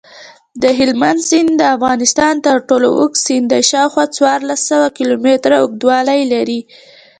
[0.63, 6.59] دهلمند سیند دافغانستان ترټولو اوږد سیند دی شاوخوا څوارلس سوه کیلومتره اوږدوالۍ لري.